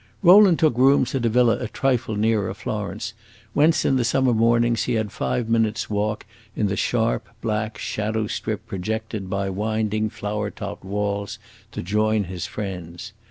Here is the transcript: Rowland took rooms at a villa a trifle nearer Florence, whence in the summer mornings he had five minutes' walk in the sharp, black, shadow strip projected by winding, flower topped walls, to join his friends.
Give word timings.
Rowland 0.23 0.57
took 0.57 0.79
rooms 0.79 1.13
at 1.13 1.27
a 1.27 1.29
villa 1.29 1.59
a 1.59 1.67
trifle 1.67 2.15
nearer 2.15 2.51
Florence, 2.55 3.13
whence 3.53 3.85
in 3.85 3.97
the 3.97 4.03
summer 4.03 4.33
mornings 4.33 4.85
he 4.85 4.93
had 4.93 5.11
five 5.11 5.47
minutes' 5.47 5.91
walk 5.91 6.25
in 6.55 6.65
the 6.65 6.75
sharp, 6.75 7.29
black, 7.39 7.77
shadow 7.77 8.25
strip 8.25 8.65
projected 8.65 9.29
by 9.29 9.47
winding, 9.47 10.09
flower 10.09 10.49
topped 10.49 10.83
walls, 10.83 11.37
to 11.71 11.83
join 11.83 12.23
his 12.23 12.47
friends. 12.47 13.13